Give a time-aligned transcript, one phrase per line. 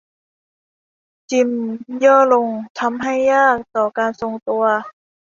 [1.31, 1.49] จิม
[2.03, 2.47] ย่อลง
[2.79, 4.63] ทำให้ยากต่อการทรงตัว